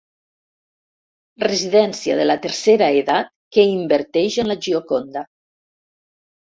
Residència 1.43 2.17
de 2.21 2.27
la 2.29 2.37
tercera 2.47 2.89
edat 3.05 3.31
que 3.59 3.69
inverteix 3.77 4.43
en 4.47 4.55
la 4.55 4.61
Gioconda. 4.69 5.29